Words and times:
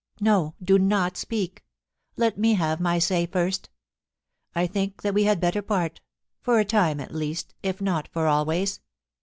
No, 0.19 0.55
do 0.63 0.79
not 0.79 1.15
speak; 1.15 1.63
let 2.17 2.35
me 2.35 2.55
have 2.55 2.79
my 2.79 2.97
say 2.97 3.27
first 3.27 3.69
I 4.55 4.65
think 4.65 5.03
that 5.03 5.13
we 5.13 5.25
had 5.25 5.39
better 5.39 5.61
part— 5.61 6.01
for 6.41 6.59
a 6.59 6.65
time 6.65 6.99
at 6.99 7.13
least— 7.13 7.53
if 7.61 7.79
not 7.79 8.07
for 8.11 8.25
always. 8.25 8.79